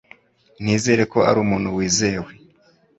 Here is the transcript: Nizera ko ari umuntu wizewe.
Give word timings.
Nizera 0.63 1.03
ko 1.13 1.19
ari 1.29 1.37
umuntu 1.45 1.67
wizewe. 1.77 2.31